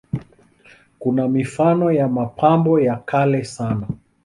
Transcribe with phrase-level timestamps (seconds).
[0.99, 3.87] Kuna mifano ya mapambo ya kale sana.